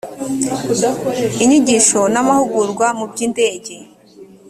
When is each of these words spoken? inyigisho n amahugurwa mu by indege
inyigisho 1.43 2.01
n 2.13 2.15
amahugurwa 2.21 2.87
mu 2.97 3.05
by 3.11 3.19
indege 3.27 3.75